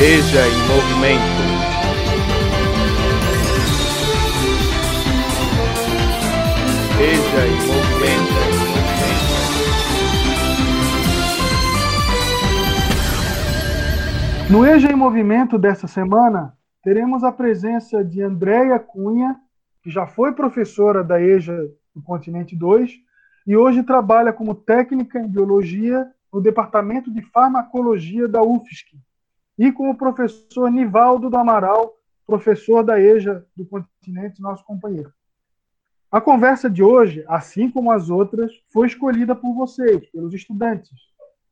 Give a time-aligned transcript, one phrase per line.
[0.00, 1.40] Veja em movimento.
[6.96, 8.40] Veja em movimento.
[14.50, 19.36] No EJA em Movimento dessa semana, teremos a presença de Andréia Cunha,
[19.82, 22.90] que já foi professora da EJA do Continente 2
[23.46, 28.96] e hoje trabalha como técnica em biologia no Departamento de Farmacologia da UFSC,
[29.60, 31.94] e com o professor Nivaldo do Amaral,
[32.26, 35.12] professor da EJA do Continente, nosso companheiro.
[36.10, 40.98] A conversa de hoje, assim como as outras, foi escolhida por vocês, pelos estudantes,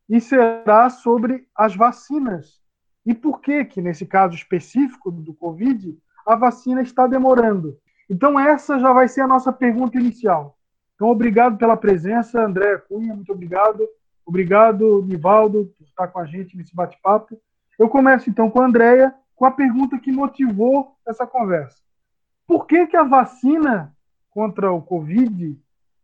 [0.09, 2.62] e será sobre as vacinas
[3.05, 7.79] e por que que nesse caso específico do COVID a vacina está demorando.
[8.09, 10.56] Então essa já vai ser a nossa pergunta inicial.
[10.95, 13.87] Então obrigado pela presença, André Cunha, muito obrigado.
[14.25, 17.39] Obrigado, Nivaldo, por estar com a gente nesse bate-papo.
[17.79, 21.81] Eu começo então com a Andrea, com a pergunta que motivou essa conversa.
[22.47, 23.95] Por que, que a vacina
[24.31, 25.57] contra o Covid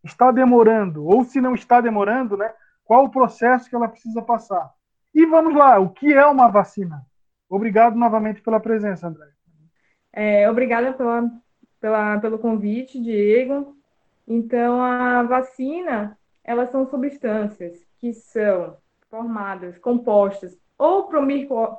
[0.05, 1.05] está demorando?
[1.05, 2.53] Ou se não está demorando, né?
[2.85, 4.73] Qual o processo que ela precisa passar?
[5.13, 7.05] E vamos lá, o que é uma vacina?
[7.49, 9.27] Obrigado novamente pela presença, André.
[10.13, 11.29] É, obrigada pela,
[11.81, 13.77] pela, pelo convite, Diego.
[14.29, 18.77] Então, a vacina, elas são substâncias que são
[19.11, 21.23] formadas, compostas ou por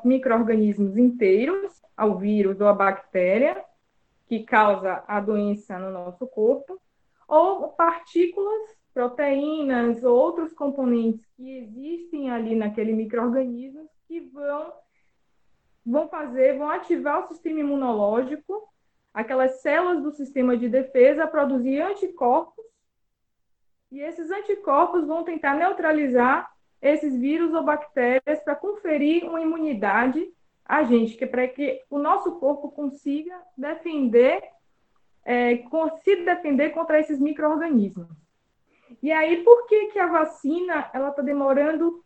[0.03, 3.63] micro-organismos inteiros, ao vírus ou à bactéria,
[4.27, 6.81] que causa a doença no nosso corpo,
[7.27, 14.73] ou partículas, proteínas ou outros componentes que existem ali naquele microorganismo que vão
[15.85, 18.67] vão fazer, vão ativar o sistema imunológico,
[19.13, 22.65] aquelas células do sistema de defesa a produzir anticorpos
[23.91, 26.51] e esses anticorpos vão tentar neutralizar
[26.85, 30.23] esses vírus ou bactérias para conferir uma imunidade
[30.63, 34.41] a gente, que é para que o nosso corpo consiga defender,
[35.23, 35.63] é,
[36.03, 38.07] se defender contra esses micro-organismos.
[39.01, 42.03] E aí, por que, que a vacina ela está demorando,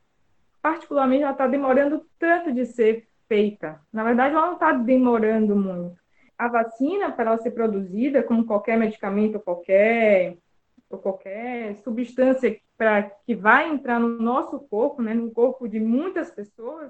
[0.62, 3.82] particularmente, ela está demorando tanto de ser feita?
[3.94, 5.98] Na verdade, ela não está demorando muito.
[6.38, 10.38] A vacina, para ela ser produzida, como qualquer medicamento, qualquer
[10.90, 16.32] ou qualquer substância para que vai entrar no nosso corpo, né, no corpo de muitas
[16.32, 16.90] pessoas,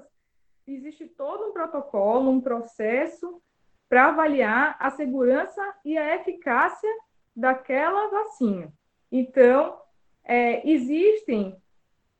[0.64, 3.42] existe todo um protocolo, um processo
[3.88, 6.88] para avaliar a segurança e a eficácia
[7.34, 8.72] daquela vacina.
[9.10, 9.80] Então,
[10.22, 11.60] é, existem,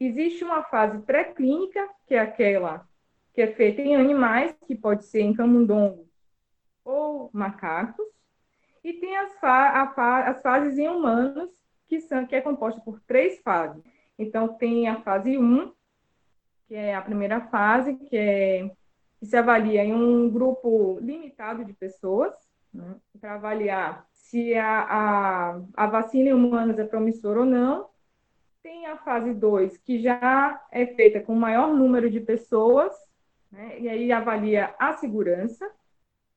[0.00, 2.84] existe uma fase pré-clínica, que é aquela
[3.32, 6.08] que é feita em animais, que pode ser em camundongos
[6.84, 8.04] ou macacos,
[8.82, 9.92] e tem as, fa
[10.26, 11.48] as fases em humanos,
[11.90, 13.82] que, são, que é composta por três fases.
[14.16, 15.72] Então, tem a fase 1,
[16.68, 18.70] que é a primeira fase, que, é,
[19.18, 22.32] que se avalia em um grupo limitado de pessoas,
[22.72, 27.90] né, para avaliar se a, a, a vacina em humanos é promissora ou não.
[28.62, 32.94] Tem a fase 2, que já é feita com maior número de pessoas,
[33.50, 35.68] né, e aí avalia a segurança.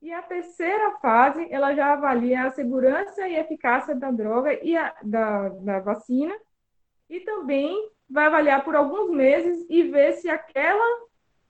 [0.03, 4.93] E a terceira fase, ela já avalia a segurança e eficácia da droga e a,
[5.01, 6.35] da, da vacina,
[7.09, 11.07] e também vai avaliar por alguns meses e ver se aquela,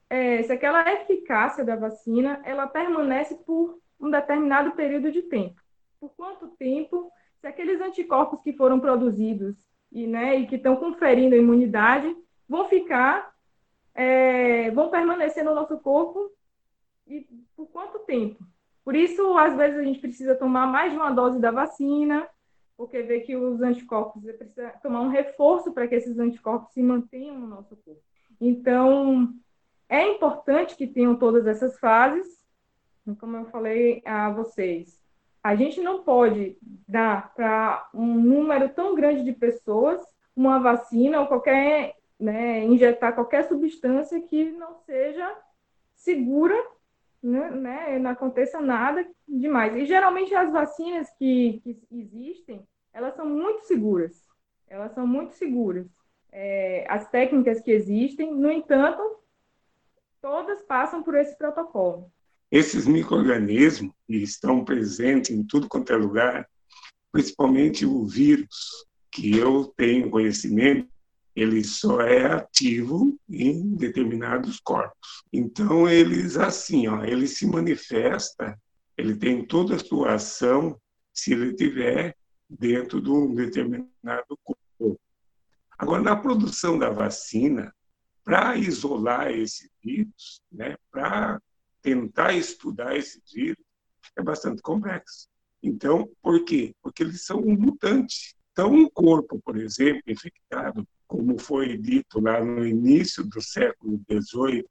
[0.07, 5.59] é, se aquela eficácia da vacina, ela permanece por um determinado período de tempo.
[5.99, 9.55] Por quanto tempo, se aqueles anticorpos que foram produzidos
[9.91, 12.15] e, né, e que estão conferindo a imunidade
[12.47, 13.33] vão ficar,
[13.95, 16.29] é, vão permanecer no nosso corpo
[17.07, 18.43] e por quanto tempo?
[18.83, 22.27] Por isso, às vezes, a gente precisa tomar mais de uma dose da vacina,
[22.75, 27.39] porque vê que os anticorpos, precisa tomar um reforço para que esses anticorpos se mantenham
[27.39, 28.01] no nosso corpo.
[28.41, 29.33] Então,
[29.87, 32.43] é importante que tenham todas essas fases,
[33.19, 35.01] como eu falei a vocês.
[35.41, 40.01] A gente não pode dar para um número tão grande de pessoas
[40.35, 45.37] uma vacina ou qualquer, né, injetar qualquer substância que não seja
[45.95, 46.55] segura
[47.23, 49.75] né, né, não aconteça nada demais.
[49.75, 54.27] E geralmente as vacinas que, que existem, elas são muito seguras.
[54.67, 55.87] Elas são muito seguras.
[56.31, 59.01] É, as técnicas que existem, no entanto,
[60.21, 62.11] todas passam por esse protocolo.
[62.51, 66.47] Esses micro-organismos que estão presentes em tudo quanto é lugar,
[67.11, 70.92] principalmente o vírus, que eu tenho conhecimento,
[71.35, 75.23] ele só é ativo em determinados corpos.
[75.31, 78.59] Então, eles, assim, ó, ele se manifesta,
[78.97, 80.79] ele tem toda a sua ação
[81.11, 82.15] se ele tiver
[82.49, 84.99] dentro de um determinado corpo.
[85.77, 87.73] Agora, na produção da vacina,
[88.23, 91.41] para isolar esse vírus, né, para
[91.81, 93.63] tentar estudar esse vírus
[94.15, 95.27] é bastante complexo.
[95.61, 96.75] Então, por quê?
[96.81, 98.35] Porque eles são um mutante.
[98.51, 104.65] Então, um corpo, por exemplo, infectado, como foi dito lá no início do século XVIII,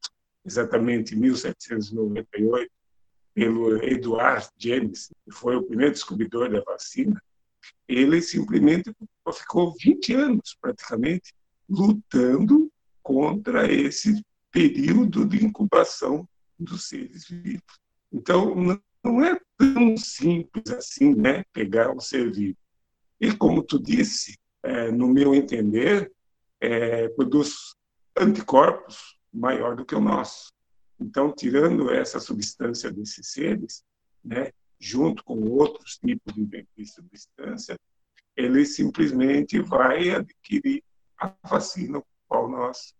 [0.44, 2.68] exatamente em 1798,
[3.32, 7.22] pelo Edward James, que foi o primeiro descobridor da vacina,
[7.86, 8.92] ele simplesmente
[9.32, 11.32] ficou 20 anos, praticamente,
[11.68, 12.68] lutando
[13.04, 16.28] contra esse período de incubação
[16.58, 17.62] dos seres vivos.
[18.12, 22.58] Então, não é tão simples assim, né, pegar um ser vivo.
[23.20, 26.10] E como tu disse, é, no meu entender,
[26.62, 27.75] é, produz
[28.17, 30.53] anticorpos maior do que o nosso.
[31.00, 33.85] Então, tirando essa substância desses seres,
[34.25, 37.76] né, junto com outros tipos de substância,
[38.37, 40.85] ele simplesmente vai adquirir
[41.19, 42.94] a vacina qual nós.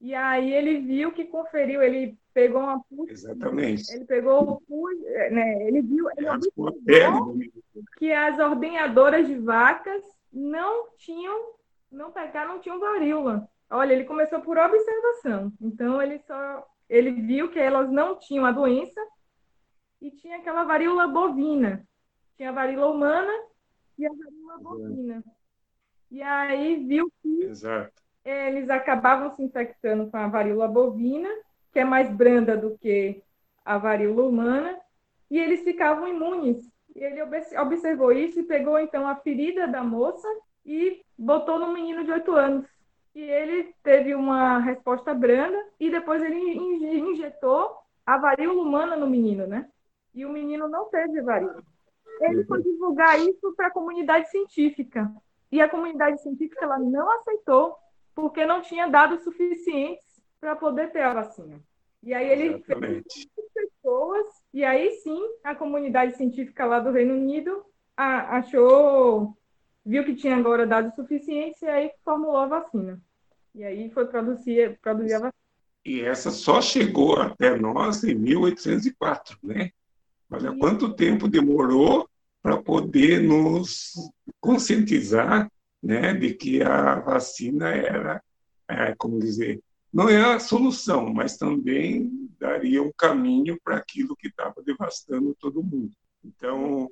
[0.00, 3.92] E aí ele viu que conferiu, ele pegou uma pus, Exatamente.
[3.92, 4.98] Ele pegou o pus,
[5.30, 5.66] né?
[5.68, 7.36] Ele viu, ele observou
[7.98, 10.02] que as ordenhadoras de vacas
[10.32, 11.54] não tinham,
[11.90, 13.48] não pegaram, não tinham varíola.
[13.70, 15.52] Olha, ele começou por observação.
[15.60, 19.00] Então ele só ele viu que elas não tinham a doença
[20.00, 21.86] e tinha aquela varíola bovina.
[22.36, 23.32] Tinha a varíola humana
[23.96, 25.24] e a varíola bovina.
[26.10, 28.02] E aí viu que Exato.
[28.24, 31.28] eles acabavam se infectando com a varíola bovina,
[31.72, 33.22] que é mais branda do que
[33.64, 34.76] a varíola humana,
[35.30, 36.68] e eles ficavam imunes.
[36.96, 37.22] E ele
[37.56, 40.26] observou isso e pegou então a ferida da moça
[40.66, 42.66] e botou no menino de 8 anos.
[43.14, 47.76] E ele teve uma resposta branda e depois ele injetou
[48.06, 49.68] a varíola humana no menino, né?
[50.14, 51.62] E o menino não teve varíola.
[52.20, 55.10] Ele foi divulgar isso para a comunidade científica.
[55.52, 57.76] E a comunidade científica ela não aceitou,
[58.14, 61.60] porque não tinha dados suficientes para poder ter a vacina.
[62.02, 63.30] E aí ele Exatamente.
[63.34, 67.64] fez pessoas, e aí sim a comunidade científica lá do Reino Unido
[67.96, 69.36] achou,
[69.84, 73.00] viu que tinha agora dados suficientes e aí formulou a vacina.
[73.54, 75.34] E aí foi produzir, produzir a vacina.
[75.84, 79.70] E essa só chegou até nós em 1804, né?
[80.30, 82.08] Olha quanto tempo demorou
[82.42, 83.94] para poder nos
[84.40, 85.50] conscientizar
[85.82, 88.22] né, de que a vacina era,
[88.68, 89.60] é, como dizer,
[89.92, 95.62] não é a solução, mas também daria um caminho para aquilo que estava devastando todo
[95.62, 95.90] mundo.
[96.24, 96.90] Então,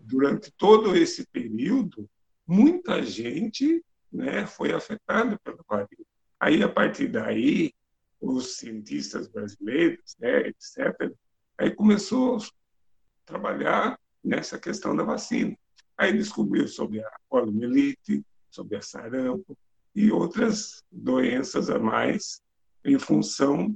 [0.00, 2.08] durante todo esse período,
[2.46, 6.06] muita gente né, foi afetada pela varíola.
[6.38, 7.72] Aí, a partir daí,
[8.20, 11.12] os cientistas brasileiros, né, etc.,
[11.58, 12.40] aí começou a
[13.26, 15.56] trabalhar nessa questão da vacina.
[15.96, 19.56] Aí descobriu sobre a poliomielite, sobre a sarampo
[19.94, 22.40] e outras doenças a mais
[22.84, 23.74] em função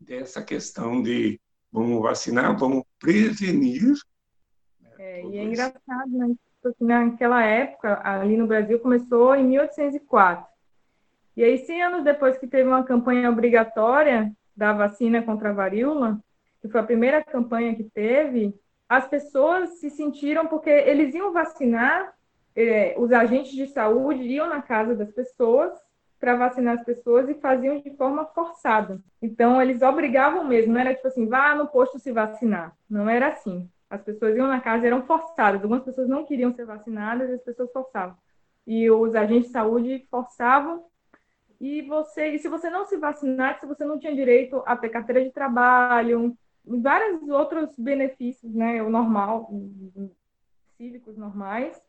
[0.00, 1.40] dessa questão de
[1.72, 3.82] vamos vacinar, vamos prevenir.
[4.80, 6.34] Né, é, e é engraçado, né?
[6.62, 10.46] Porque naquela época, ali no Brasil, começou em 1804.
[11.36, 16.18] E aí, 100 anos depois que teve uma campanha obrigatória da vacina contra a varíola,
[16.60, 18.52] que foi a primeira campanha que teve,
[18.88, 22.12] as pessoas se sentiram porque eles iam vacinar,
[22.56, 25.72] é, os agentes de saúde iam na casa das pessoas
[26.18, 29.00] para vacinar as pessoas e faziam de forma forçada.
[29.22, 32.76] Então, eles obrigavam mesmo, não era tipo assim, vá no posto se vacinar.
[32.88, 33.68] Não era assim.
[33.88, 35.62] As pessoas iam na casa e eram forçadas.
[35.62, 38.16] Algumas pessoas não queriam ser vacinadas as pessoas forçavam.
[38.66, 40.84] E os agentes de saúde forçavam.
[41.60, 45.24] E você, e se você não se vacinasse, você não tinha direito a ter carteira
[45.24, 49.50] de trabalho, vários outros benefícios, né, o normal,
[50.76, 51.80] cívicos normais,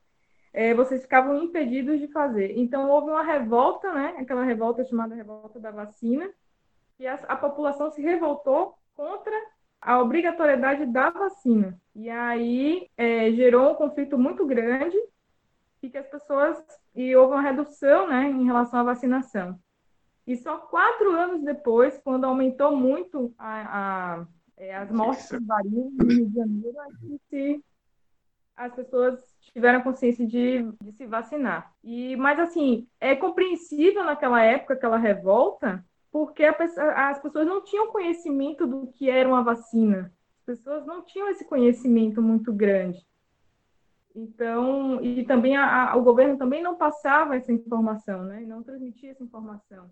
[0.53, 2.57] é, vocês ficavam impedidos de fazer.
[2.57, 6.29] Então, houve uma revolta, né, aquela revolta chamada revolta da vacina,
[6.99, 9.33] e a, a população se revoltou contra
[9.81, 11.79] a obrigatoriedade da vacina.
[11.95, 14.97] E aí é, gerou um conflito muito grande
[15.81, 16.61] e que as pessoas
[16.93, 19.57] e houve uma redução, né, em relação à vacinação.
[20.27, 24.27] E só quatro anos depois, quando aumentou muito a, a
[24.59, 27.65] é, as mortes de varíola no Rio de Janeiro, é que se,
[28.59, 29.17] as pessoas
[29.53, 31.73] tiveram consciência de, de se vacinar.
[31.81, 37.91] E, mas, assim, é compreensível naquela época, aquela revolta, porque pessoa, as pessoas não tinham
[37.91, 40.13] conhecimento do que era uma vacina.
[40.39, 42.99] As pessoas não tinham esse conhecimento muito grande.
[44.13, 48.41] Então, e também a, a, o governo também não passava essa informação, né?
[48.41, 49.89] Não transmitia essa informação.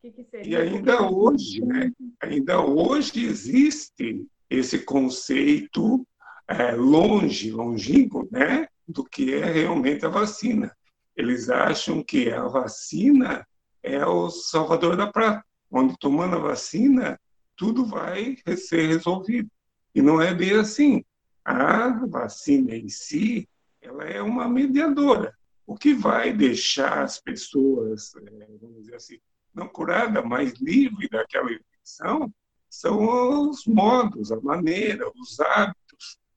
[0.00, 1.92] Que que e ainda hoje, né?
[2.20, 6.04] Ainda hoje existe esse conceito
[6.48, 8.66] é, longe, longínquo, né?
[8.86, 10.74] Do que é realmente a vacina.
[11.14, 13.46] Eles acham que a vacina
[13.82, 17.20] é o salvador da prata, onde tomando a vacina
[17.56, 19.50] tudo vai ser resolvido.
[19.94, 21.04] E não é bem assim.
[21.44, 23.48] A vacina em si,
[23.82, 25.34] ela é uma mediadora.
[25.66, 29.18] O que vai deixar as pessoas, é, vamos dizer assim,
[29.52, 32.32] não curada, mas livre daquela infecção,
[32.70, 35.87] são os modos, a maneira, os hábitos,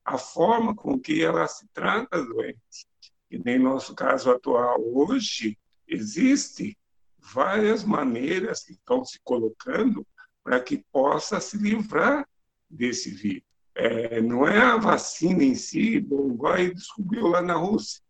[0.03, 2.85] a forma com que ela se trata doenças.
[3.29, 6.77] E nem nosso caso atual hoje, existe
[7.17, 10.05] várias maneiras que estão se colocando
[10.43, 12.27] para que possa se livrar
[12.69, 13.43] desse vírus.
[13.73, 18.01] É, não é a vacina em si, bom, vai descobriu lá na Rússia.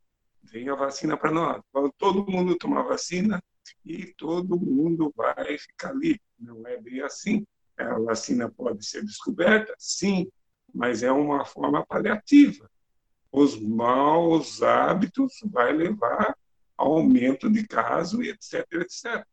[0.43, 1.61] Vem a vacina para nós.
[1.97, 3.41] Todo mundo tomar vacina
[3.85, 6.21] e todo mundo vai ficar livre.
[6.39, 7.45] Não é bem assim.
[7.77, 10.29] A vacina pode ser descoberta, sim,
[10.73, 12.69] mas é uma forma paliativa.
[13.31, 16.35] Os maus hábitos vai levar
[16.77, 19.25] ao aumento de casos, etc, etc.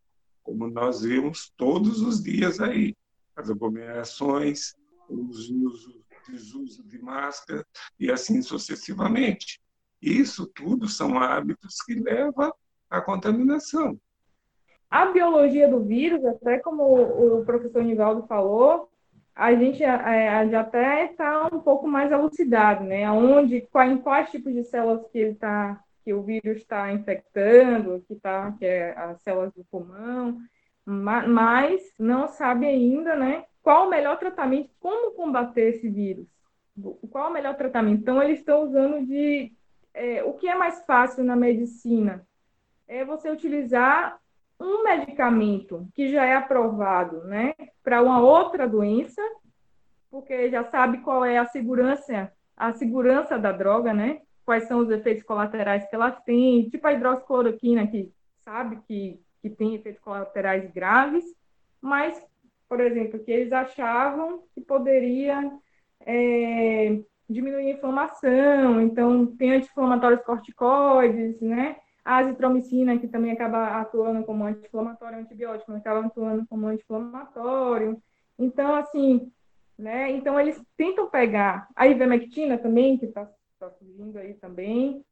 [0.42, 2.94] Como nós vemos todos os dias aí.
[3.34, 4.74] As aglomerações,
[5.08, 7.66] os usos, desuso de máscara
[7.98, 9.60] e assim sucessivamente.
[10.00, 12.52] Isso tudo são hábitos que levam
[12.88, 13.98] à contaminação.
[14.90, 18.90] A biologia do vírus, até como o professor Nivaldo falou,
[19.38, 23.08] a gente é, já até está um pouco mais elucidado, né?
[23.08, 28.04] Onde, qual, em quais tipos de células que ele está, que o vírus está infectando,
[28.08, 30.40] que tá, que é as células do pulmão,
[30.84, 33.44] mas não sabe ainda, né?
[33.62, 36.26] Qual o melhor tratamento, como combater esse vírus?
[37.08, 38.00] Qual o melhor tratamento?
[38.00, 39.52] Então, eles estão usando de
[39.94, 42.26] é, o que é mais fácil na medicina
[42.88, 44.18] é você utilizar
[44.60, 49.22] um medicamento que já é aprovado, né, para uma outra doença,
[50.10, 54.22] porque já sabe qual é a segurança, a segurança da droga, né?
[54.44, 58.10] Quais são os efeitos colaterais que ela tem, tipo a hidroxicloroquina que
[58.40, 61.24] sabe que, que tem efeitos colaterais graves,
[61.80, 62.20] mas,
[62.68, 65.52] por exemplo, que eles achavam que poderia
[66.00, 66.98] é,
[67.28, 71.76] diminuir a inflamação, então tem anti-inflamatórios corticoides, né?
[72.08, 78.02] A azitromicina, que também acaba atuando como anti-inflamatório, antibiótico, acaba atuando como anti-inflamatório.
[78.38, 79.30] Então, assim,
[79.76, 80.10] né?
[80.12, 85.04] Então, eles tentam pegar a ivermectina também, que está tá surgindo aí também.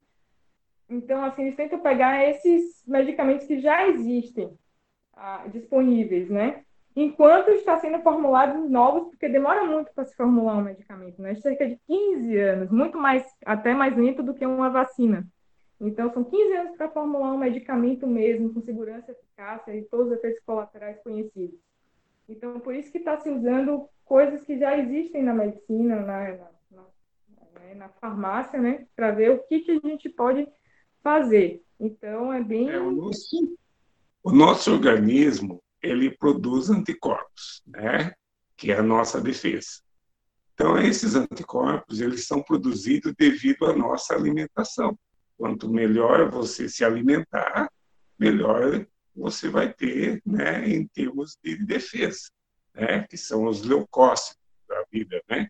[0.89, 4.57] Então, assim, eles tentam pegar esses medicamentos que já existem
[5.13, 6.65] ah, disponíveis, né?
[6.97, 11.35] enquanto está sendo formulados novos, porque demora muito para se formular um medicamento, né?
[11.37, 15.29] Cerca de 15 anos, muito mais, até mais lento do que uma vacina.
[15.81, 20.13] Então, são 15 anos para formular um medicamento mesmo, com segurança, eficácia e todos os
[20.19, 21.59] efeitos colaterais conhecidos.
[22.29, 26.51] Então, por isso que está se usando coisas que já existem na medicina, na, na,
[26.71, 26.83] na,
[27.61, 28.87] né, na farmácia, né?
[28.97, 30.49] Para ver o que, que a gente pode
[31.03, 31.63] fazer.
[31.79, 32.71] Então, é bem...
[32.71, 33.59] É, o, nosso,
[34.25, 38.13] o nosso organismo, ele produz anticorpos, né?
[38.57, 39.83] que é a nossa defesa.
[40.55, 44.99] Então, esses anticorpos, eles são produzidos devido à nossa alimentação.
[45.37, 47.71] Quanto melhor você se alimentar,
[48.19, 52.31] melhor você vai ter, né, em termos de defesa,
[52.75, 54.39] né, que são os leucócitos
[54.69, 55.49] da vida, né?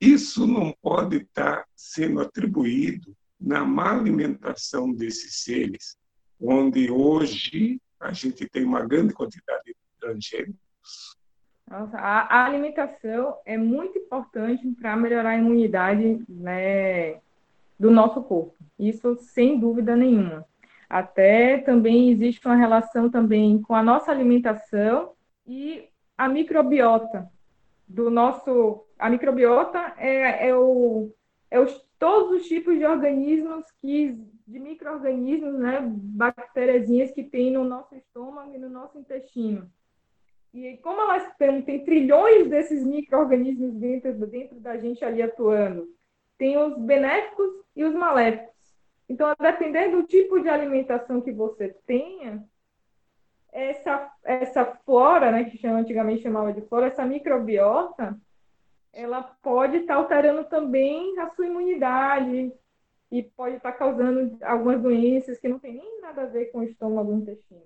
[0.00, 5.96] Isso não pode estar sendo atribuído na má alimentação desses seres,
[6.40, 11.16] onde hoje a gente tem uma grande quantidade de transgênicos.
[11.68, 17.20] Nossa, a, alimentação é muito importante para melhorar a imunidade né,
[17.82, 18.54] do nosso corpo.
[18.78, 20.46] Isso sem dúvida nenhuma.
[20.88, 27.28] Até também existe uma relação também com a nossa alimentação e a microbiota
[27.88, 28.86] do nosso.
[28.96, 31.12] A microbiota é, é, o,
[31.50, 37.64] é os, todos os tipos de organismos que de micro-organismos, né, bactériazinhas que tem no
[37.64, 39.68] nosso estômago e no nosso intestino.
[40.54, 45.88] E como elas têm, tem trilhões desses micro-organismos dentro, dentro da gente ali atuando,
[46.42, 48.52] tem os benéficos e os maléficos.
[49.08, 52.44] Então, a depender do tipo de alimentação que você tenha,
[53.52, 58.18] essa, essa flora, né, que chama, antigamente chamava de flora, essa microbiota,
[58.92, 62.52] ela pode estar tá alterando também a sua imunidade,
[63.08, 66.64] e pode estar causando algumas doenças que não tem nem nada a ver com o
[66.64, 67.62] estômago e o intestino.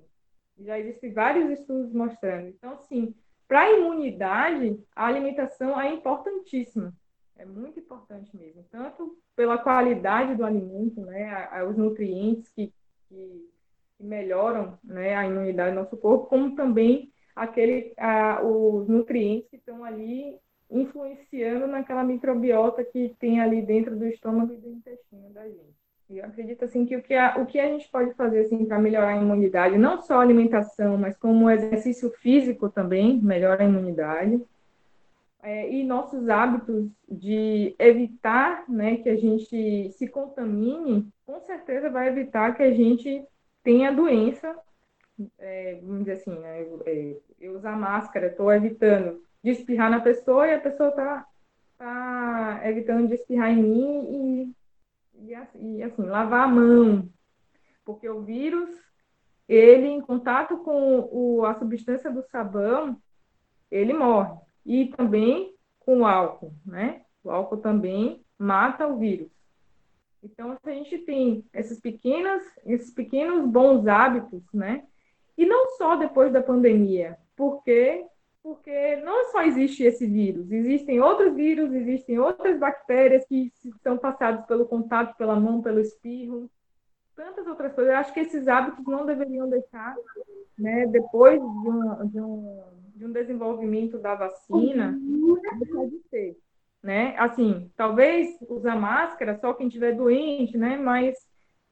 [0.59, 2.49] Já existem vários estudos mostrando.
[2.49, 3.15] Então, assim,
[3.49, 6.93] para a imunidade, a alimentação é importantíssima.
[7.39, 8.65] É muito importante mesmo.
[8.71, 12.73] Tanto pela qualidade do alimento, né, os nutrientes que,
[13.09, 13.51] que,
[13.99, 19.85] melhoram né, a imunidade do nosso corpo, como também aquele, a, os nutrientes que estão
[19.85, 20.39] ali
[20.71, 25.77] influenciando naquela microbiota que tem ali dentro do estômago e do intestino da gente.
[26.09, 28.65] E eu acredito assim que o que a, o que a gente pode fazer assim
[28.65, 33.65] para melhorar a imunidade, não só a alimentação, mas como o exercício físico também melhora
[33.65, 34.41] a imunidade.
[35.43, 42.09] É, e nossos hábitos de evitar né, que a gente se contamine, com certeza vai
[42.09, 43.25] evitar que a gente
[43.63, 44.57] tenha doença.
[45.39, 50.01] É, vamos dizer assim, né, eu, é, eu usar máscara, estou evitando de espirrar na
[50.01, 51.27] pessoa e a pessoa está
[51.79, 54.55] tá evitando de espirrar em mim
[55.15, 57.09] e, e, e assim, lavar a mão,
[57.85, 58.71] porque o vírus,
[59.49, 63.01] ele em contato com o, a substância do sabão,
[63.71, 64.46] ele morre.
[64.67, 67.03] E também com o álcool, né?
[67.23, 69.31] O álcool também mata o vírus.
[70.23, 74.85] Então, a gente tem esses pequenos, esses pequenos bons hábitos, né?
[75.39, 78.05] E não só depois da pandemia, porque
[78.43, 84.47] porque não só existe esse vírus, existem outros vírus, existem outras bactérias que são passadas
[84.47, 86.49] pelo contato, pela mão, pelo espirro,
[87.17, 87.93] tantas outras coisas.
[87.93, 89.97] Eu acho que esses hábitos não deveriam deixar,
[90.57, 92.63] né, depois de um, de um,
[92.97, 94.99] de um desenvolvimento da vacina,
[95.59, 96.37] deixar de ser.
[96.83, 97.17] Né?
[97.19, 100.77] Assim, talvez usar máscara só quem estiver doente, né?
[100.77, 101.17] Mas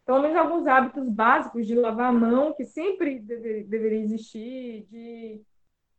[0.04, 5.40] pelo menos alguns hábitos básicos de lavar a mão, que sempre deve, deveria existir, de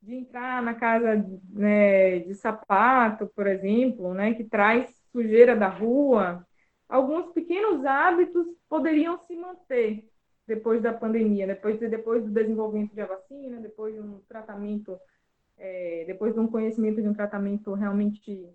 [0.06, 6.46] de entrar na casa né, de sapato, por exemplo, né, que traz sujeira da rua,
[6.88, 10.08] alguns pequenos hábitos poderiam se manter
[10.46, 14.96] depois da pandemia, depois, depois do desenvolvimento de vacina, depois de um tratamento,
[15.58, 18.50] é, depois de um conhecimento de um tratamento realmente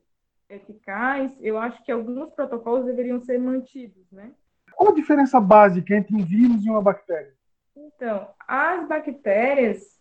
[0.48, 4.32] eficaz, eu acho que alguns protocolos deveriam ser mantidos, né?
[4.74, 7.34] Qual a diferença básica entre um vírus e uma bactéria?
[7.76, 10.00] Então, as bactérias,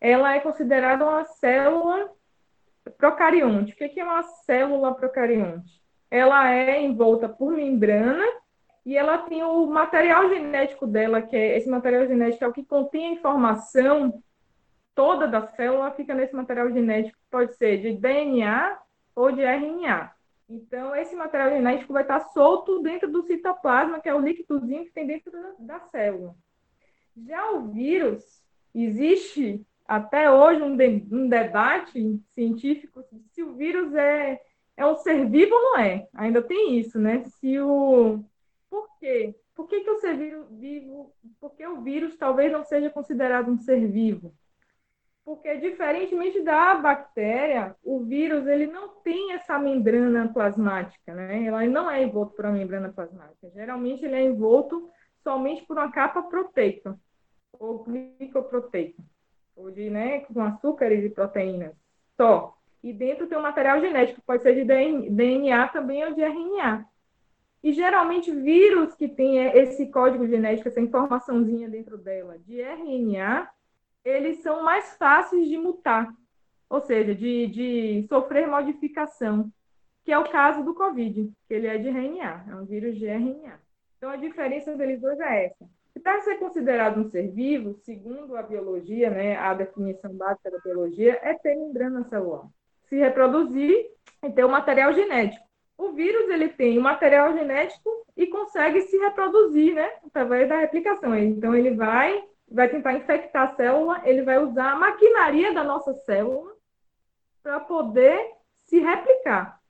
[0.00, 2.10] ela é considerada uma célula
[2.96, 3.72] procarionte.
[3.72, 5.82] O que é uma célula procarionte?
[6.10, 8.24] Ela é envolta por membrana
[8.84, 12.64] e ela tem o material genético dela, que é esse material genético é o que
[12.64, 14.22] contém a informação
[14.94, 18.78] toda da célula, fica nesse material genético, pode ser de DNA
[19.14, 20.12] ou de RNA.
[20.48, 24.92] Então, esse material genético vai estar solto dentro do citoplasma, que é o líquidozinho que
[24.92, 26.34] tem dentro da, da célula.
[27.16, 28.42] Já o vírus,
[28.74, 34.40] existe até hoje um, de, um debate científico se o vírus é,
[34.76, 36.06] é um ser vivo ou não é.
[36.14, 37.24] Ainda tem isso, né?
[37.24, 38.22] Se o...
[38.68, 39.34] Por quê?
[39.54, 40.16] Por que, que o ser
[40.50, 41.12] vivo...
[41.40, 44.34] Por que o vírus talvez não seja considerado um ser vivo?
[45.24, 51.44] Porque, diferentemente da bactéria, o vírus ele não tem essa membrana plasmática, né?
[51.44, 53.50] Ela não é envolto por uma membrana plasmática.
[53.54, 54.90] Geralmente, ele é envolto
[55.22, 56.98] somente por uma capa proteica,
[57.52, 59.02] ou glicoproteica
[59.56, 61.74] ou de, né, com açúcares e proteínas
[62.16, 62.56] só.
[62.82, 64.64] E dentro tem um material genético, pode ser de
[65.10, 66.84] DNA também ou de RNA.
[67.62, 73.48] E geralmente vírus que tem esse código genético, essa informaçãozinha dentro dela de RNA,
[74.04, 76.12] eles são mais fáceis de mutar,
[76.68, 79.50] ou seja, de, de sofrer modificação,
[80.04, 83.06] que é o caso do Covid, que ele é de RNA, é um vírus de
[83.06, 83.60] RNA.
[83.96, 85.68] Então a diferença deles dois é essa.
[86.02, 91.20] Para ser considerado um ser vivo, segundo a biologia, né, a definição básica da biologia,
[91.22, 92.48] é ter membrana celular.
[92.88, 93.90] Se reproduzir
[94.24, 95.44] e ter o material genético.
[95.78, 101.16] O vírus ele tem o material genético e consegue se reproduzir, né, através da replicação.
[101.16, 105.92] Então ele vai vai tentar infectar a célula, ele vai usar a maquinaria da nossa
[105.94, 106.52] célula
[107.42, 108.30] para poder
[108.66, 109.60] se replicar,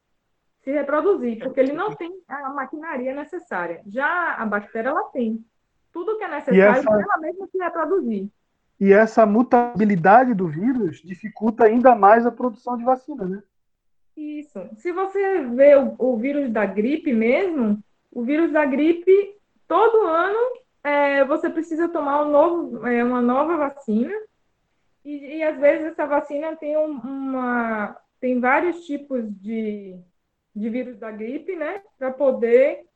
[0.63, 3.83] se reproduzir, porque ele não tem a maquinaria necessária.
[3.87, 5.45] Já a bactéria ela tem
[5.93, 6.83] tudo que é necessário essa...
[6.83, 8.29] para ela mesma se reproduzir.
[8.81, 13.43] E essa mutabilidade do vírus dificulta ainda mais a produção de vacina, né?
[14.17, 14.59] Isso.
[14.77, 20.62] Se você vê o, o vírus da gripe mesmo, o vírus da gripe, todo ano
[20.85, 24.13] é, você precisa tomar um novo, é, uma nova vacina.
[25.05, 29.99] E, e, às vezes essa vacina tem um, uma tem vários tipos de,
[30.55, 31.83] de vírus da gripe, né?
[31.99, 32.87] Para poder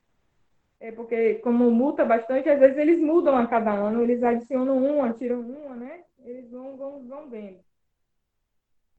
[0.79, 5.13] é porque como multa bastante, às vezes eles mudam a cada ano, eles adicionam uma,
[5.13, 6.03] tiram uma, né?
[6.23, 7.59] Eles vão, vão, vão vendo.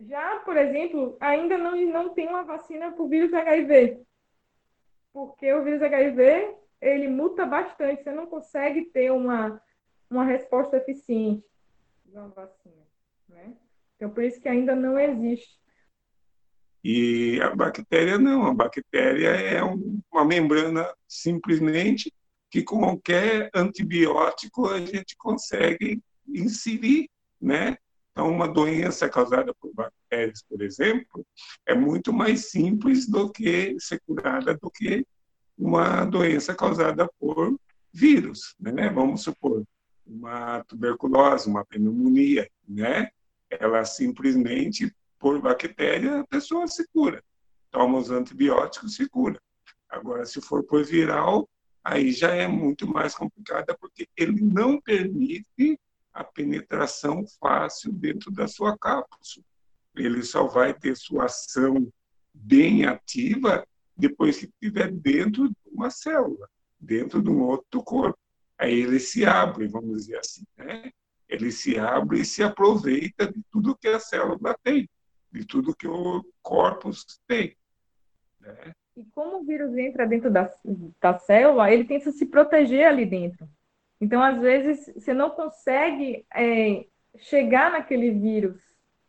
[0.01, 4.01] Já, por exemplo, ainda não, não tem uma vacina para o vírus HIV,
[5.13, 9.61] porque o vírus HIV, ele muta bastante, você não consegue ter uma,
[10.11, 11.45] uma resposta eficiente
[12.05, 12.87] de uma vacina,
[13.29, 13.55] né?
[13.97, 15.59] Então, por isso que ainda não existe.
[16.85, 22.13] E a bactéria não, a bactéria é uma membrana simplesmente
[22.51, 27.11] que com qualquer antibiótico a gente consegue inserir,
[27.41, 27.77] né?
[28.13, 31.27] Então, uma doença causada por bactérias, por exemplo,
[31.67, 35.07] é muito mais simples do que ser curada do que
[35.59, 37.59] uma doença causada por
[37.93, 38.89] vírus, né?
[38.89, 39.65] Vamos supor,
[40.07, 43.11] uma tuberculose, uma pneumonia, né?
[43.51, 47.23] Ela simplesmente por bactéria, a pessoa se cura.
[47.71, 49.41] Toma os antibióticos, se cura.
[49.89, 51.49] Agora, se for por viral,
[51.83, 55.79] aí já é muito mais complicada, porque ele não permite
[56.13, 59.45] a penetração fácil dentro da sua cápsula.
[59.97, 61.91] Ele só vai ter sua ação
[62.33, 63.67] bem ativa
[63.99, 68.19] depois que estiver dentro de uma célula, dentro de um outro corpo.
[68.57, 70.91] Aí ele se abre, vamos dizer assim, né?
[71.29, 74.89] Ele se abre e se aproveita de tudo que a célula tem,
[75.31, 77.57] de tudo que o corpus tem.
[78.41, 78.73] Né?
[78.97, 80.51] E como o vírus entra dentro da,
[81.01, 83.49] da célula, ele tenta se proteger ali dentro.
[84.01, 86.87] Então, às vezes, você não consegue é,
[87.19, 88.61] chegar naquele vírus,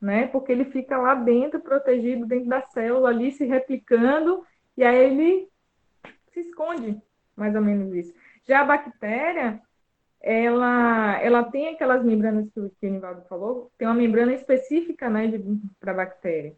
[0.02, 0.28] né?
[0.28, 4.46] Porque ele fica lá dentro, protegido dentro da célula, ali se replicando,
[4.80, 5.50] e aí ele
[6.32, 6.98] se esconde,
[7.36, 8.14] mais ou menos isso.
[8.48, 9.62] Já a bactéria,
[10.22, 15.30] ela, ela tem aquelas membranas que o Nivaldo falou, tem uma membrana específica, né,
[15.82, 16.56] para bactéria.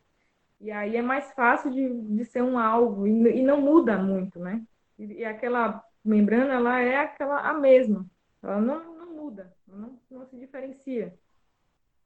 [0.59, 4.37] E aí é mais fácil de, de ser um alvo, e, e não muda muito,
[4.37, 4.61] né?
[4.99, 8.05] E, e, aquela membrana, ela é aquela a mesma,
[8.43, 11.11] ela não, não muda, não, não se diferencia,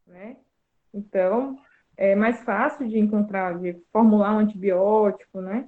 [0.07, 0.37] né?
[0.93, 1.59] Então,
[1.97, 5.67] é mais fácil de encontrar, de formular um antibiótico, né?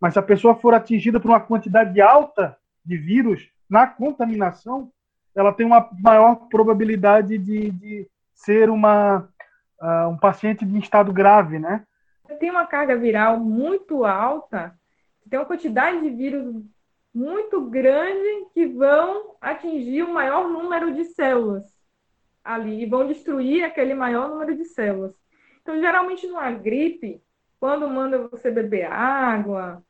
[0.00, 4.90] Mas se a pessoa for atingida por uma quantidade alta de vírus na contaminação,
[5.34, 9.28] ela tem uma maior probabilidade de, de ser uma,
[9.80, 11.84] uh, um paciente em estado grave, né?
[12.38, 14.74] Tem uma carga viral muito alta,
[15.28, 16.62] tem uma quantidade de vírus
[17.14, 21.64] muito grande que vão atingir o maior número de células
[22.44, 25.14] ali e vão destruir aquele maior número de células.
[25.60, 27.22] Então, geralmente, numa gripe,
[27.60, 29.82] quando manda você beber água,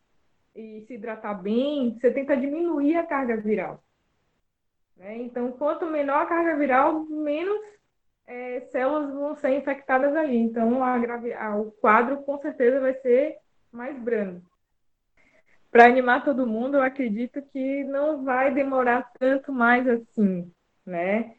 [0.58, 3.82] e se hidratar bem, você tenta diminuir a carga viral.
[4.96, 5.18] Né?
[5.18, 7.60] Então, quanto menor a carga viral, menos
[8.26, 10.36] é, células vão ser infectadas ali.
[10.36, 13.36] Então, a, o quadro com certeza vai ser
[13.70, 14.42] mais brando.
[15.70, 20.50] Para animar todo mundo, eu acredito que não vai demorar tanto mais assim,
[20.84, 21.34] né?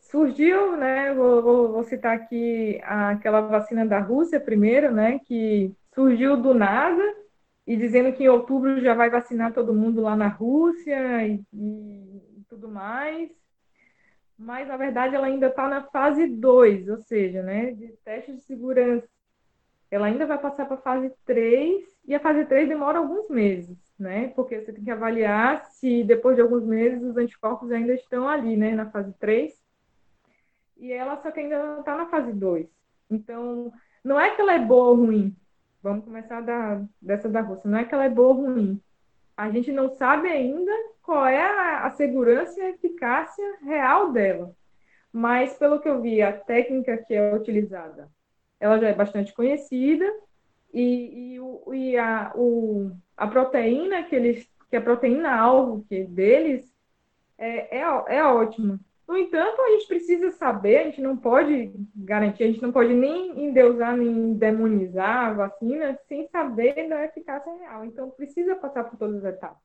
[0.00, 1.14] Surgiu, né?
[1.14, 5.20] Vou, vou, vou citar aqui aquela vacina da Rússia primeiro, né?
[5.20, 7.02] Que surgiu do nada,
[7.68, 12.42] e dizendo que em outubro já vai vacinar todo mundo lá na Rússia e, e
[12.48, 13.30] tudo mais.
[14.38, 18.40] Mas, na verdade, ela ainda está na fase 2, ou seja, né, de teste de
[18.40, 19.06] segurança.
[19.90, 23.76] Ela ainda vai passar para a fase 3, e a fase 3 demora alguns meses,
[23.98, 24.28] né?
[24.28, 28.56] Porque você tem que avaliar se depois de alguns meses os anticorpos ainda estão ali,
[28.56, 29.52] né, na fase 3.
[30.78, 32.66] E ela só que ainda não está na fase 2.
[33.10, 33.70] Então,
[34.02, 35.36] não é que ela é boa ou ruim,
[35.82, 37.70] Vamos começar da, dessa da Rússia.
[37.70, 38.80] Não é que ela é boa ou ruim.
[39.36, 44.54] A gente não sabe ainda qual é a, a segurança e a eficácia real dela.
[45.12, 48.10] Mas, pelo que eu vi, a técnica que é utilizada,
[48.60, 50.04] ela já é bastante conhecida
[50.72, 56.04] e, e, o, e a, o, a proteína que eles, que a proteína alvo que
[56.04, 56.70] deles
[57.38, 58.78] é, é, é ótima.
[59.08, 62.92] No entanto, a gente precisa saber, a gente não pode garantir, a gente não pode
[62.92, 67.86] nem endeusar, nem demonizar a vacina sem saber da eficácia real.
[67.86, 69.62] Então, precisa passar por todas as etapas.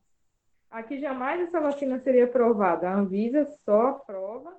[0.72, 2.88] Aqui jamais essa vacina seria aprovada.
[2.88, 4.56] A Anvisa só aprova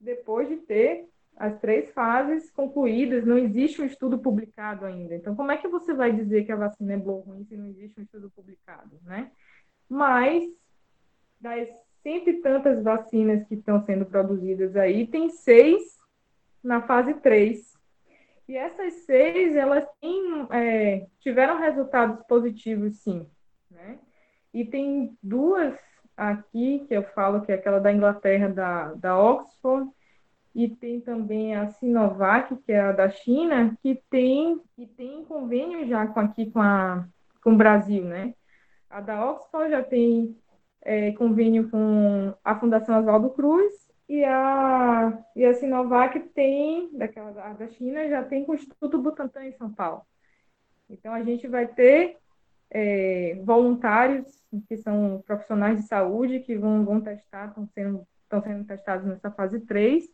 [0.00, 5.14] depois de ter as três fases concluídas, não existe um estudo publicado ainda.
[5.14, 7.56] Então, como é que você vai dizer que a vacina é boa ou ruim se
[7.56, 9.30] não existe um estudo publicado, né?
[9.88, 10.44] Mas,
[11.38, 11.68] das
[12.06, 15.98] cento e tantas vacinas que estão sendo produzidas aí, tem seis
[16.62, 17.74] na fase 3.
[18.46, 23.26] E essas seis, elas têm, é, tiveram resultados positivos, sim.
[23.68, 23.98] Né?
[24.54, 25.74] E tem duas
[26.16, 29.90] aqui, que eu falo que é aquela da Inglaterra, da, da Oxford,
[30.54, 35.84] e tem também a Sinovac, que é a da China, que tem, que tem convênio
[35.88, 37.04] já com, aqui com, a,
[37.42, 38.32] com o Brasil, né?
[38.88, 40.36] A da Oxford já tem
[40.86, 43.74] é, convênio com a Fundação Oswaldo Cruz
[44.08, 49.44] e a, e a Sinovac tem, daquela da China, já tem com o Instituto Butantan
[49.44, 50.02] em São Paulo.
[50.88, 52.18] Então, a gente vai ter
[52.70, 58.64] é, voluntários que são profissionais de saúde que vão, vão testar, estão sendo, estão sendo
[58.64, 60.08] testados nessa fase 3,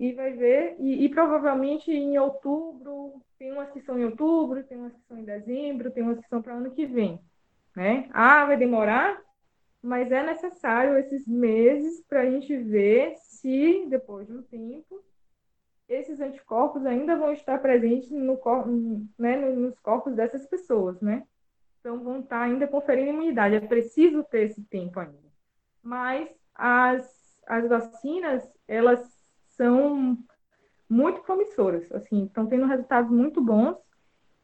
[0.00, 4.78] e vai ver, e, e, provavelmente em outubro, tem umas que são em outubro, tem
[4.78, 7.20] umas que são em dezembro, tem umas que são para ano que vem.
[7.76, 8.08] Né?
[8.10, 9.20] Ah, vai demorar?
[9.82, 15.02] Mas é necessário esses meses para a gente ver se, depois de um tempo,
[15.88, 18.40] esses anticorpos ainda vão estar presentes no,
[19.18, 21.24] né, nos corpos dessas pessoas, né?
[21.80, 23.56] Então, vão estar ainda conferindo imunidade.
[23.56, 25.18] É preciso ter esse tempo ainda.
[25.82, 29.04] Mas as, as vacinas, elas
[29.48, 30.16] são
[30.88, 33.76] muito promissoras, assim, estão tendo resultados muito bons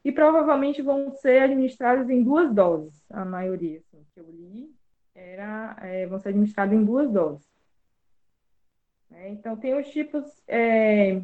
[0.05, 4.77] e provavelmente vão ser administradas em duas doses, a maioria assim, que eu li
[5.18, 7.48] era, é, vão ser administradas em duas doses.
[9.12, 11.20] É, então, tem os tipos, é,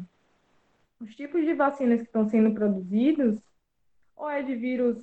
[0.99, 3.39] os tipos de vacinas que estão sendo produzidos,
[4.15, 4.97] ou é de vírus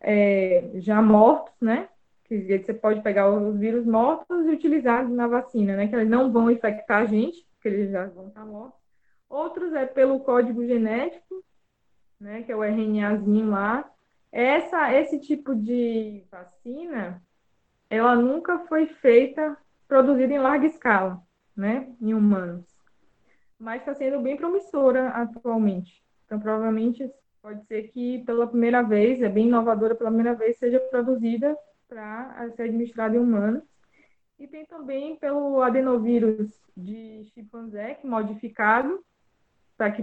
[0.00, 1.88] é, já mortos, né?
[2.24, 5.88] Que você pode pegar os vírus mortos e utilizar na vacina, né?
[5.88, 8.80] Que eles não vão infectar a gente, porque eles já vão estar mortos.
[9.28, 11.44] Outros é pelo código genético,
[12.20, 12.42] né?
[12.42, 13.90] Que é o RNAzinho lá.
[14.30, 17.22] Essa, esse tipo de vacina,
[17.88, 21.22] ela nunca foi feita, produzida em larga escala,
[21.56, 21.88] né?
[22.00, 22.64] Em humanos.
[23.58, 26.02] Mas está sendo bem promissora atualmente.
[26.24, 30.80] Então, provavelmente, pode ser que pela primeira vez, é bem inovadora, pela primeira vez, seja
[30.80, 31.56] produzida
[31.88, 33.62] para ser administrada em humanos.
[34.38, 39.02] E tem também pelo adenovírus de chimpanzé, modificado,
[39.76, 40.02] para que,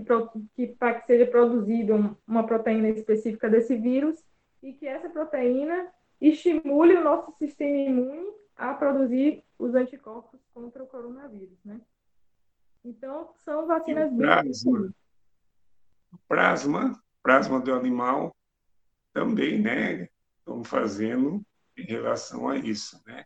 [0.55, 1.93] que, que seja produzida
[2.27, 4.23] uma proteína específica desse vírus
[4.61, 5.87] e que essa proteína
[6.19, 11.79] estimule o nosso sistema imune a produzir os anticorpos contra o coronavírus, né?
[12.83, 14.93] Então, são vacinas bem plasma,
[16.27, 18.35] plasma, plasma do animal
[19.13, 20.09] também, né?
[20.39, 21.41] Estão fazendo
[21.77, 23.25] em relação a isso, né?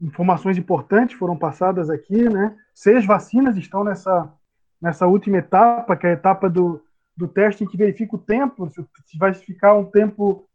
[0.00, 2.58] Informações importantes foram passadas aqui, né?
[2.74, 4.32] Seis vacinas estão nessa
[4.80, 6.82] nessa última etapa, que é a etapa do,
[7.16, 10.46] do teste em que verifica o tempo, se vai ficar um tempo,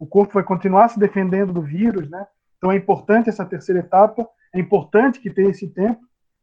[0.00, 2.26] o corpo vai continuar se defendendo do vírus, né?
[2.56, 6.00] Então é importante essa terceira etapa, é importante que tenha esse tempo,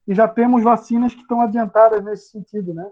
[0.08, 2.86] e já temos vacinas que estão adiantadas nesse sentido, né?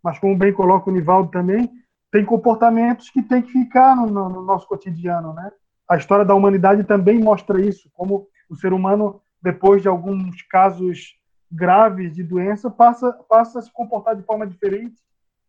[0.00, 1.68] Mas como bem coloca o Nivaldo também,
[2.10, 5.50] tem comportamentos que tem que ficar no, no, no nosso cotidiano, né?
[5.88, 11.16] A história da humanidade também mostra isso, como o ser humano, depois de alguns casos
[11.50, 14.96] graves de doença passa, passa a se comportar de forma diferente.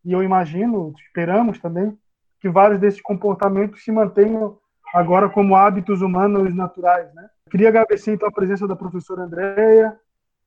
[0.04, 1.96] E eu imagino, esperamos também,
[2.40, 4.58] que vários desses comportamentos se mantenham
[4.94, 7.12] agora como hábitos humanos naturais.
[7.12, 7.28] Né?
[7.50, 9.98] Queria agradecer então a presença da professora Andréia,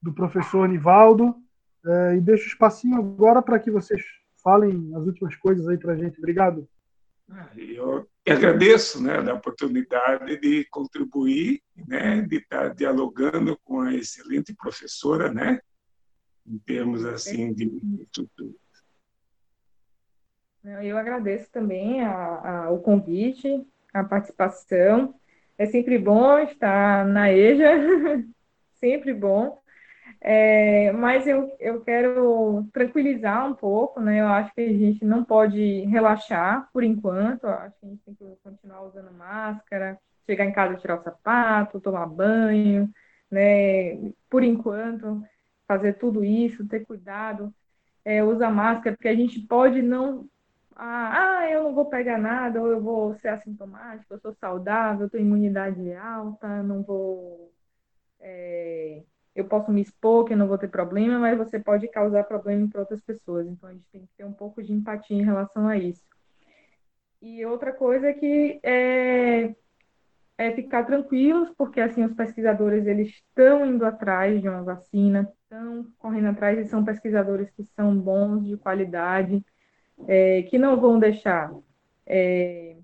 [0.02, 1.36] do professor Nivaldo,
[1.86, 4.02] eh, e deixo o espacinho agora para que vocês
[4.42, 6.18] falem as últimas coisas aí para a gente.
[6.18, 6.68] Obrigado.
[7.58, 15.30] Eu agradeço né, da oportunidade de contribuir, né, de estar dialogando com a excelente professora,
[15.30, 15.60] né,
[16.46, 17.70] em termos assim de
[18.02, 18.56] estrutura.
[20.82, 25.16] Eu agradeço também a, a, o convite, a participação.
[25.58, 27.72] É sempre bom estar na EJA,
[28.80, 29.60] sempre bom.
[30.22, 34.22] É, mas eu, eu quero tranquilizar um pouco, né?
[34.22, 37.46] Eu acho que a gente não pode relaxar por enquanto.
[37.46, 41.80] Acho que a gente tem que continuar usando máscara, chegar em casa tirar o sapato,
[41.80, 42.90] tomar banho,
[43.32, 44.12] né?
[44.30, 45.24] Por enquanto,
[45.68, 47.54] fazer tudo isso, ter cuidado,
[48.04, 50.28] é, usar máscara, porque a gente pode não.
[50.80, 55.10] Ah, ah, eu não vou pegar nada, ou eu vou ser assintomático, eu sou saudável,
[55.10, 57.52] tenho imunidade alta, não vou.
[58.20, 59.04] É,
[59.36, 62.68] eu posso me expor, que eu não vou ter problema, mas você pode causar problema
[62.70, 63.48] para outras pessoas.
[63.48, 66.04] Então, a gente tem que ter um pouco de empatia em relação a isso.
[67.22, 69.56] E outra coisa é que é,
[70.38, 75.88] é ficar tranquilos, porque, assim, os pesquisadores, eles estão indo atrás de uma vacina, estão
[75.98, 79.44] correndo atrás, e são pesquisadores que são bons, de qualidade,
[80.08, 81.52] é, que não vão deixar
[82.06, 82.76] é,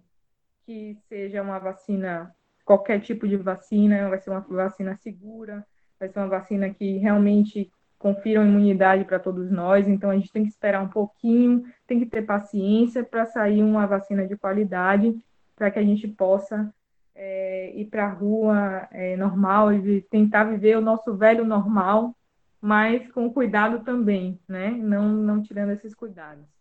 [0.66, 2.34] que seja uma vacina,
[2.66, 5.66] qualquer tipo de vacina, vai ser uma vacina segura,
[6.00, 10.32] vai ser uma vacina que realmente confira uma imunidade para todos nós, então a gente
[10.32, 15.16] tem que esperar um pouquinho, tem que ter paciência para sair uma vacina de qualidade,
[15.56, 16.74] para que a gente possa
[17.16, 22.14] é, ir para a rua é, normal e tentar viver o nosso velho normal,
[22.60, 24.72] mas com cuidado também, né?
[24.72, 26.53] Não, não tirando esses cuidados.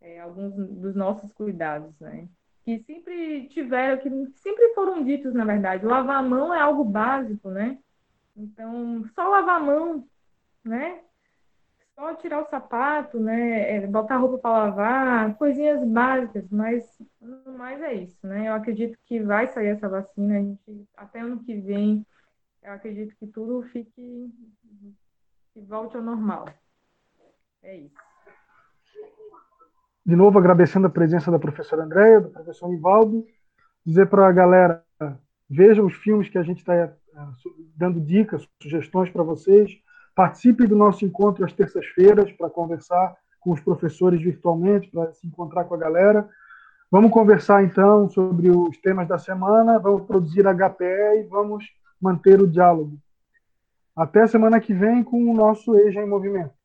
[0.00, 2.28] É, alguns dos nossos cuidados, né?
[2.64, 5.84] Que sempre tiveram, que sempre foram ditos, na verdade.
[5.84, 7.78] Lavar a mão é algo básico, né?
[8.36, 10.08] Então, só lavar a mão,
[10.64, 11.02] né?
[11.94, 13.76] Só tirar o sapato, né?
[13.76, 16.98] É, botar a roupa para lavar, coisinhas básicas, mas
[17.56, 18.48] mais é isso, né?
[18.48, 22.06] Eu acredito que vai sair essa vacina, a gente, até ano que vem,
[22.62, 24.32] eu acredito que tudo fique,
[25.52, 26.46] que volte ao normal.
[27.62, 28.07] É isso.
[30.08, 33.26] De novo, agradecendo a presença da professora Andréia, do professor Ivaldo,
[33.84, 34.82] dizer para a galera,
[35.50, 36.90] veja os filmes que a gente está
[37.76, 39.70] dando dicas, sugestões para vocês.
[40.14, 45.64] Participe do nosso encontro às terças-feiras para conversar com os professores virtualmente, para se encontrar
[45.64, 46.26] com a galera.
[46.90, 51.66] Vamos conversar então sobre os temas da semana, vamos produzir HPE e vamos
[52.00, 52.98] manter o diálogo.
[53.94, 56.57] Até semana que vem com o nosso EJA em Movimento.